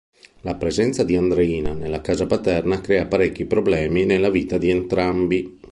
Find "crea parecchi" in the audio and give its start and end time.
2.81-3.45